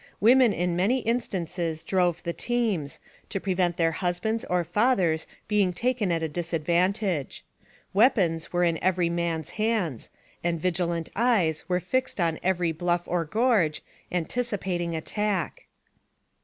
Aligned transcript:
"Women 0.19 0.51
in 0.51 0.75
many 0.75 1.01
instances 1.01 1.83
drove 1.83 2.23
the 2.23 2.33
teams, 2.33 2.99
to 3.29 3.39
prevent 3.39 3.77
their 3.77 3.91
husbands 3.91 4.43
or 4.45 4.63
fathers 4.63 5.27
being 5.47 5.73
taken 5.73 6.11
at 6.11 6.23
a 6.23 6.27
disadvantage; 6.27 7.45
weapons 7.93 8.51
were 8.51 8.63
in 8.63 8.83
every 8.83 9.11
man's 9.11 9.51
hands, 9.61 10.09
and 10.43 10.59
vigilant 10.59 11.09
eyes 11.15 11.69
were 11.69 11.79
fixed 11.79 12.19
on 12.19 12.39
every 12.41 12.71
bluff 12.71 13.07
or 13.07 13.25
gorge, 13.25 13.83
antici 14.11 14.57
pating 14.59 14.95
attack. 14.97 15.67